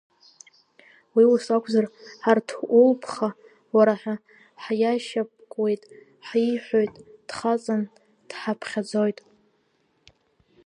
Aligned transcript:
Уи 1.15 1.23
ус 1.33 1.45
акәзар, 1.55 1.85
ҳарҭ 2.23 2.47
улԥха, 2.79 3.29
уара 3.75 3.93
ҳәа 4.01 4.15
ҳиашьапкуеит, 4.63 5.81
ҳиҳәоит, 6.27 6.93
дхаҵан 7.27 7.81
дҳаԥхьаӡоит… 8.29 9.19